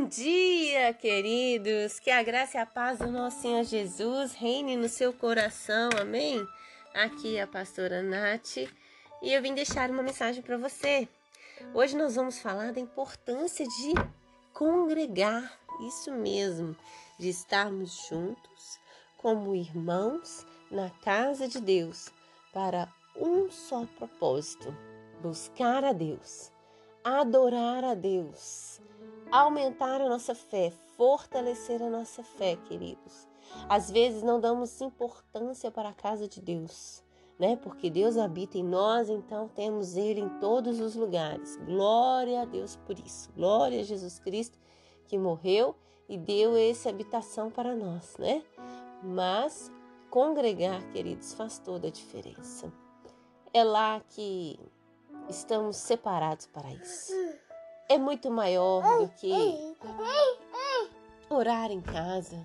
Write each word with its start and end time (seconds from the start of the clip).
Bom 0.00 0.08
dia, 0.08 0.94
queridos! 0.94 2.00
Que 2.00 2.10
a 2.10 2.22
graça 2.22 2.56
e 2.56 2.60
a 2.60 2.64
paz 2.64 3.00
do 3.00 3.08
nosso 3.08 3.42
Senhor 3.42 3.62
Jesus 3.64 4.32
reine 4.32 4.74
no 4.74 4.88
seu 4.88 5.12
coração, 5.12 5.90
amém? 6.00 6.42
Aqui 6.94 7.36
é 7.36 7.42
a 7.42 7.46
pastora 7.46 8.02
Nath 8.02 8.56
e 8.56 9.30
eu 9.30 9.42
vim 9.42 9.52
deixar 9.52 9.90
uma 9.90 10.02
mensagem 10.02 10.42
para 10.42 10.56
você. 10.56 11.06
Hoje 11.74 11.94
nós 11.98 12.16
vamos 12.16 12.38
falar 12.38 12.72
da 12.72 12.80
importância 12.80 13.66
de 13.66 13.92
congregar, 14.54 15.52
isso 15.86 16.10
mesmo, 16.10 16.74
de 17.18 17.28
estarmos 17.28 18.08
juntos 18.08 18.80
como 19.18 19.54
irmãos 19.54 20.46
na 20.70 20.88
casa 20.88 21.46
de 21.46 21.60
Deus 21.60 22.08
para 22.54 22.88
um 23.14 23.50
só 23.50 23.84
propósito: 23.98 24.74
buscar 25.20 25.84
a 25.84 25.92
Deus, 25.92 26.50
adorar 27.04 27.84
a 27.84 27.94
Deus 27.94 28.80
aumentar 29.30 30.00
a 30.00 30.08
nossa 30.08 30.34
fé, 30.34 30.72
fortalecer 30.96 31.82
a 31.82 31.88
nossa 31.88 32.22
fé, 32.22 32.56
queridos. 32.56 33.28
Às 33.68 33.90
vezes 33.90 34.22
não 34.22 34.40
damos 34.40 34.80
importância 34.80 35.70
para 35.70 35.90
a 35.90 35.94
casa 35.94 36.28
de 36.28 36.40
Deus, 36.40 37.02
né? 37.38 37.56
Porque 37.56 37.90
Deus 37.90 38.16
habita 38.16 38.58
em 38.58 38.64
nós, 38.64 39.08
então 39.08 39.48
temos 39.48 39.96
Ele 39.96 40.20
em 40.20 40.28
todos 40.40 40.80
os 40.80 40.94
lugares. 40.94 41.56
Glória 41.64 42.42
a 42.42 42.44
Deus 42.44 42.76
por 42.76 42.98
isso. 42.98 43.30
Glória 43.32 43.80
a 43.80 43.84
Jesus 43.84 44.18
Cristo 44.18 44.58
que 45.06 45.18
morreu 45.18 45.74
e 46.08 46.16
deu 46.16 46.56
essa 46.56 46.88
habitação 46.88 47.50
para 47.50 47.74
nós, 47.74 48.16
né? 48.18 48.42
Mas 49.02 49.72
congregar, 50.08 50.82
queridos, 50.92 51.34
faz 51.34 51.58
toda 51.58 51.88
a 51.88 51.90
diferença. 51.90 52.72
É 53.52 53.64
lá 53.64 54.00
que 54.08 54.58
estamos 55.30 55.76
separados 55.76 56.46
para 56.46 56.70
isso 56.72 57.12
é 57.90 57.98
muito 57.98 58.30
maior 58.30 59.00
do 59.00 59.08
que 59.08 59.74
orar 61.28 61.72
em 61.72 61.80
casa, 61.80 62.40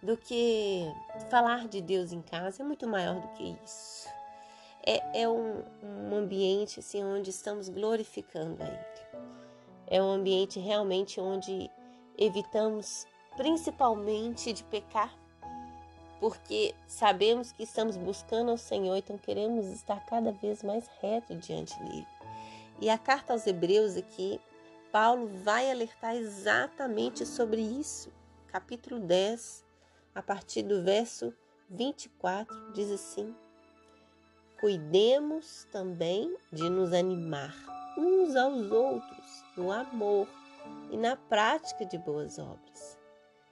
do 0.00 0.16
que 0.16 0.84
falar 1.28 1.66
de 1.66 1.80
Deus 1.80 2.12
em 2.12 2.22
casa, 2.22 2.62
é 2.62 2.64
muito 2.64 2.86
maior 2.86 3.20
do 3.20 3.26
que 3.34 3.58
isso. 3.64 4.08
É, 4.86 5.22
é 5.22 5.28
um, 5.28 5.64
um 5.82 6.14
ambiente 6.14 6.78
assim, 6.78 7.02
onde 7.02 7.30
estamos 7.30 7.68
glorificando 7.68 8.62
a 8.62 8.66
Ele. 8.66 9.24
É 9.88 10.00
um 10.00 10.08
ambiente 10.08 10.60
realmente 10.60 11.20
onde 11.20 11.68
evitamos 12.16 13.08
principalmente 13.36 14.52
de 14.52 14.62
pecar, 14.62 15.12
porque 16.20 16.76
sabemos 16.86 17.50
que 17.50 17.64
estamos 17.64 17.96
buscando 17.96 18.52
ao 18.52 18.56
Senhor, 18.56 18.96
então 18.96 19.18
queremos 19.18 19.66
estar 19.66 19.98
cada 20.06 20.30
vez 20.30 20.62
mais 20.62 20.86
reto 21.02 21.34
diante 21.34 21.76
dele. 21.80 22.15
E 22.80 22.90
a 22.90 22.98
carta 22.98 23.32
aos 23.32 23.46
Hebreus 23.46 23.96
aqui 23.96 24.40
Paulo 24.92 25.28
vai 25.44 25.70
alertar 25.70 26.16
exatamente 26.16 27.26
sobre 27.26 27.60
isso. 27.60 28.10
Capítulo 28.46 28.98
10, 28.98 29.64
a 30.14 30.22
partir 30.22 30.62
do 30.62 30.82
verso 30.82 31.34
24, 31.68 32.72
diz 32.72 32.90
assim: 32.90 33.34
Cuidemos 34.58 35.66
também 35.70 36.34
de 36.50 36.70
nos 36.70 36.94
animar 36.94 37.54
uns 37.98 38.34
aos 38.36 38.70
outros 38.70 39.44
no 39.56 39.70
amor 39.70 40.28
e 40.90 40.96
na 40.96 41.14
prática 41.16 41.84
de 41.84 41.98
boas 41.98 42.38
obras. 42.38 42.98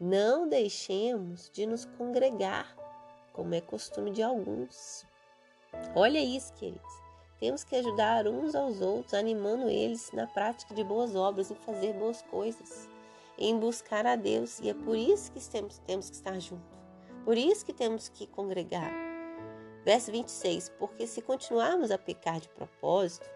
Não 0.00 0.48
deixemos 0.48 1.50
de 1.50 1.66
nos 1.66 1.84
congregar, 1.84 2.76
como 3.32 3.54
é 3.54 3.60
costume 3.60 4.10
de 4.10 4.22
alguns. 4.22 5.06
Olha 5.94 6.18
isso, 6.18 6.52
queridos. 6.54 7.07
Temos 7.38 7.62
que 7.62 7.76
ajudar 7.76 8.26
uns 8.26 8.54
aos 8.54 8.80
outros, 8.80 9.14
animando 9.14 9.68
eles 9.68 10.10
na 10.12 10.26
prática 10.26 10.74
de 10.74 10.82
boas 10.82 11.14
obras, 11.14 11.50
em 11.50 11.54
fazer 11.54 11.92
boas 11.92 12.20
coisas, 12.22 12.88
em 13.38 13.56
buscar 13.56 14.06
a 14.06 14.16
Deus. 14.16 14.58
E 14.58 14.68
é 14.68 14.74
por 14.74 14.96
isso 14.96 15.30
que 15.30 15.40
temos, 15.48 15.78
temos 15.78 16.10
que 16.10 16.16
estar 16.16 16.38
juntos. 16.40 16.78
Por 17.24 17.36
isso 17.36 17.64
que 17.64 17.72
temos 17.72 18.08
que 18.08 18.26
congregar. 18.26 18.92
Verso 19.84 20.10
26: 20.10 20.72
Porque 20.78 21.06
se 21.06 21.22
continuarmos 21.22 21.90
a 21.90 21.98
pecar 21.98 22.40
de 22.40 22.48
propósito, 22.48 23.28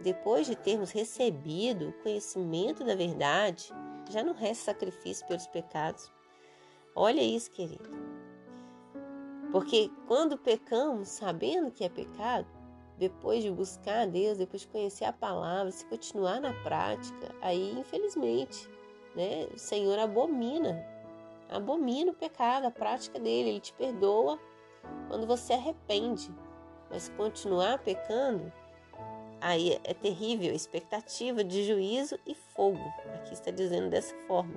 depois 0.00 0.46
de 0.46 0.56
termos 0.56 0.90
recebido 0.90 1.88
o 1.88 1.92
conhecimento 2.02 2.84
da 2.84 2.94
verdade, 2.94 3.72
já 4.10 4.22
não 4.22 4.34
resta 4.34 4.72
sacrifício 4.72 5.26
pelos 5.26 5.46
pecados. 5.46 6.10
Olha 6.94 7.20
isso, 7.20 7.50
querido. 7.50 7.90
Porque 9.52 9.90
quando 10.06 10.36
pecamos 10.36 11.08
sabendo 11.08 11.70
que 11.70 11.84
é 11.84 11.88
pecado, 11.88 12.46
depois 12.98 13.42
de 13.42 13.50
buscar 13.50 14.02
a 14.02 14.06
Deus, 14.06 14.38
depois 14.38 14.62
de 14.62 14.68
conhecer 14.68 15.04
a 15.04 15.12
palavra, 15.12 15.70
se 15.70 15.84
continuar 15.86 16.40
na 16.40 16.52
prática, 16.62 17.34
aí 17.42 17.72
infelizmente, 17.78 18.68
né, 19.14 19.48
o 19.54 19.58
Senhor 19.58 19.98
abomina, 19.98 20.84
abomina 21.48 22.10
o 22.10 22.14
pecado, 22.14 22.66
a 22.66 22.70
prática 22.70 23.18
dele, 23.18 23.50
ele 23.50 23.60
te 23.60 23.72
perdoa 23.74 24.38
quando 25.08 25.26
você 25.26 25.52
arrepende, 25.52 26.30
mas 26.90 27.08
continuar 27.16 27.78
pecando, 27.78 28.50
aí 29.40 29.78
é 29.84 29.92
terrível, 29.92 30.54
expectativa 30.54 31.44
de 31.44 31.64
juízo 31.64 32.18
e 32.26 32.34
fogo. 32.34 32.80
Aqui 33.14 33.34
está 33.34 33.50
dizendo 33.50 33.90
dessa 33.90 34.14
forma. 34.26 34.54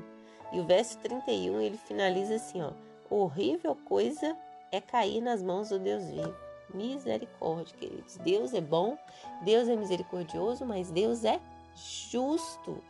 E 0.52 0.60
o 0.60 0.66
verso 0.66 0.98
31 1.00 1.62
ele 1.62 1.78
finaliza 1.78 2.36
assim, 2.36 2.62
ó: 2.62 2.72
horrível 3.10 3.76
coisa 3.76 4.36
é 4.72 4.80
cair 4.80 5.22
nas 5.22 5.44
mãos 5.44 5.70
do 5.70 5.78
Deus 5.78 6.06
vivo 6.06 6.49
misericórdia, 6.74 7.76
queridos. 7.78 8.18
Deus 8.18 8.54
é 8.54 8.62
bom, 8.62 8.98
Deus 9.44 9.68
é 9.68 9.76
misericordioso, 9.76 10.66
mas 10.66 10.92
Deus 10.92 11.24
é 11.24 11.40
justo. 11.76 12.84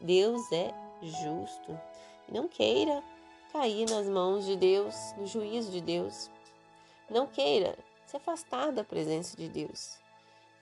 Deus 0.00 0.50
é 0.52 0.72
justo. 1.02 1.78
Não 2.30 2.48
queira 2.48 3.02
cair 3.52 3.88
nas 3.88 4.08
mãos 4.08 4.44
de 4.44 4.56
Deus, 4.56 4.94
no 5.16 5.26
juízo 5.26 5.70
de 5.70 5.80
Deus. 5.80 6.30
Não 7.08 7.26
queira 7.26 7.76
se 8.06 8.16
afastar 8.16 8.72
da 8.72 8.82
presença 8.82 9.36
de 9.36 9.48
Deus. 9.48 9.98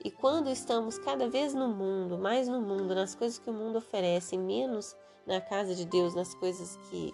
E 0.03 0.11
quando 0.11 0.49
estamos 0.49 0.97
cada 0.99 1.29
vez 1.29 1.53
no 1.53 1.69
mundo, 1.69 2.17
mais 2.17 2.47
no 2.47 2.61
mundo, 2.61 2.93
nas 2.93 3.15
coisas 3.15 3.39
que 3.39 3.49
o 3.49 3.53
mundo 3.53 3.77
oferece, 3.77 4.37
menos 4.37 4.95
na 5.25 5.39
casa 5.39 5.73
de 5.73 5.85
Deus, 5.85 6.13
nas 6.13 6.33
coisas 6.35 6.75
que 6.89 7.13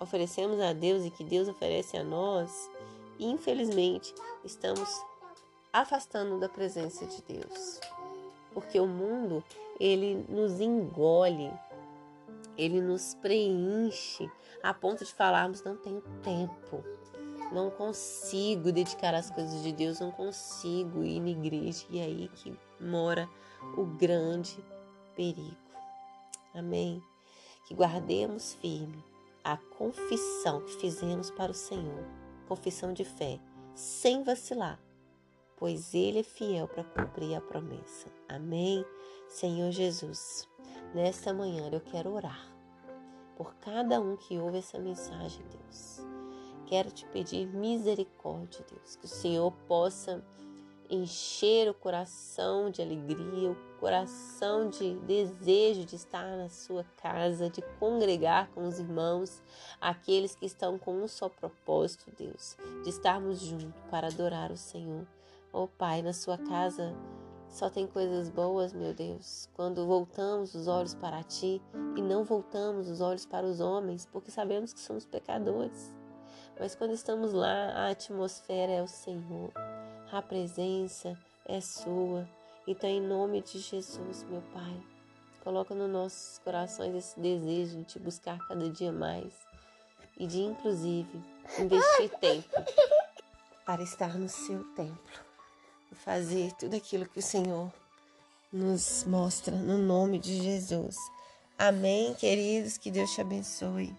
oferecemos 0.00 0.60
a 0.60 0.72
Deus 0.72 1.04
e 1.04 1.10
que 1.10 1.22
Deus 1.22 1.48
oferece 1.48 1.96
a 1.96 2.02
nós, 2.02 2.50
infelizmente, 3.18 4.14
estamos 4.44 4.88
afastando 5.72 6.38
da 6.38 6.48
presença 6.48 7.06
de 7.06 7.22
Deus. 7.22 7.80
Porque 8.52 8.80
o 8.80 8.86
mundo, 8.86 9.44
ele 9.78 10.26
nos 10.28 10.60
engole, 10.60 11.52
ele 12.56 12.80
nos 12.80 13.14
preenche 13.14 14.30
a 14.62 14.74
ponto 14.74 15.04
de 15.04 15.12
falarmos 15.12 15.62
não 15.62 15.76
tenho 15.76 16.02
tempo, 16.22 16.84
não 17.52 17.70
consigo 17.70 18.72
dedicar 18.72 19.14
as 19.14 19.30
coisas 19.30 19.62
de 19.62 19.72
Deus, 19.72 20.00
não 20.00 20.10
consigo 20.10 21.04
ir 21.04 21.20
na 21.20 21.30
igreja. 21.30 21.86
E 21.90 21.98
é 21.98 22.04
aí 22.04 22.28
que 22.34 22.58
mora 22.80 23.28
o 23.76 23.84
grande 23.84 24.58
perigo. 25.14 25.56
Amém? 26.54 27.02
Que 27.66 27.74
guardemos 27.74 28.54
firme 28.54 29.04
a 29.44 29.56
confissão 29.56 30.60
que 30.62 30.74
fizemos 30.80 31.30
para 31.30 31.52
o 31.52 31.54
Senhor 31.54 32.27
confissão 32.48 32.92
de 32.92 33.04
fé, 33.04 33.38
sem 33.74 34.24
vacilar, 34.24 34.80
pois 35.56 35.94
Ele 35.94 36.20
é 36.20 36.24
fiel 36.24 36.66
para 36.66 36.82
cumprir 36.82 37.36
a 37.36 37.40
promessa. 37.40 38.08
Amém? 38.28 38.84
Senhor 39.28 39.70
Jesus, 39.70 40.48
nesta 40.94 41.34
manhã 41.34 41.68
eu 41.70 41.80
quero 41.80 42.10
orar 42.12 42.58
por 43.36 43.54
cada 43.56 44.00
um 44.00 44.16
que 44.16 44.38
ouve 44.38 44.58
essa 44.58 44.78
mensagem, 44.78 45.44
Deus. 45.48 46.00
Quero 46.66 46.90
te 46.90 47.06
pedir 47.06 47.46
misericórdia, 47.46 48.64
Deus, 48.68 48.96
que 48.96 49.04
o 49.04 49.08
Senhor 49.08 49.52
possa 49.68 50.24
encher 50.90 51.68
o 51.68 51.74
coração 51.74 52.70
de 52.70 52.82
alegria, 52.82 53.50
o 53.50 53.56
coração 53.78 54.68
de 54.68 54.94
desejo 55.00 55.84
de 55.84 55.96
estar 55.96 56.36
na 56.36 56.48
sua 56.48 56.84
casa, 57.00 57.50
de 57.50 57.62
congregar 57.78 58.48
com 58.50 58.66
os 58.66 58.78
irmãos, 58.78 59.42
aqueles 59.80 60.34
que 60.34 60.46
estão 60.46 60.78
com 60.78 61.02
um 61.02 61.08
só 61.08 61.28
propósito, 61.28 62.10
Deus, 62.16 62.56
de 62.82 62.90
estarmos 62.90 63.40
juntos 63.40 63.82
para 63.90 64.08
adorar 64.08 64.50
o 64.50 64.56
Senhor. 64.56 65.06
Oh 65.52 65.66
Pai, 65.66 66.02
na 66.02 66.12
sua 66.12 66.36
casa 66.38 66.94
só 67.48 67.70
tem 67.70 67.86
coisas 67.86 68.28
boas, 68.28 68.72
meu 68.72 68.92
Deus. 68.92 69.48
Quando 69.54 69.86
voltamos 69.86 70.54
os 70.54 70.68
olhos 70.68 70.94
para 70.94 71.22
ti 71.22 71.60
e 71.96 72.02
não 72.02 72.22
voltamos 72.22 72.88
os 72.88 73.00
olhos 73.00 73.24
para 73.24 73.46
os 73.46 73.60
homens, 73.60 74.06
porque 74.06 74.30
sabemos 74.30 74.72
que 74.72 74.80
somos 74.80 75.06
pecadores. 75.06 75.97
Mas 76.58 76.74
quando 76.74 76.92
estamos 76.92 77.32
lá, 77.32 77.70
a 77.70 77.90
atmosfera 77.90 78.72
é 78.72 78.82
o 78.82 78.88
Senhor 78.88 79.52
a 80.10 80.22
presença 80.22 81.16
é 81.46 81.60
sua. 81.60 82.28
Então, 82.66 82.88
em 82.88 83.00
nome 83.00 83.42
de 83.42 83.58
Jesus, 83.58 84.24
meu 84.24 84.42
Pai, 84.52 84.82
coloca 85.42 85.74
nos 85.74 85.90
nossos 85.90 86.38
corações 86.38 86.94
esse 86.94 87.20
desejo 87.20 87.78
de 87.78 87.84
te 87.84 87.98
buscar 87.98 88.38
cada 88.46 88.68
dia 88.70 88.92
mais 88.92 89.32
e 90.18 90.26
de, 90.26 90.40
inclusive, 90.40 91.22
investir 91.58 92.10
tempo 92.20 92.48
para 93.64 93.82
estar 93.82 94.18
no 94.18 94.28
seu 94.28 94.64
templo 94.74 95.20
e 95.92 95.94
fazer 95.94 96.52
tudo 96.52 96.76
aquilo 96.76 97.08
que 97.08 97.18
o 97.18 97.22
Senhor 97.22 97.72
nos 98.52 99.04
mostra 99.04 99.54
no 99.54 99.76
nome 99.78 100.18
de 100.18 100.42
Jesus. 100.42 100.96
Amém, 101.58 102.14
queridos, 102.14 102.78
que 102.78 102.90
Deus 102.90 103.12
te 103.12 103.20
abençoe. 103.20 103.94